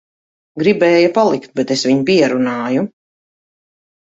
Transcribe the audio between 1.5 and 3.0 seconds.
bet es viņu pierunāju.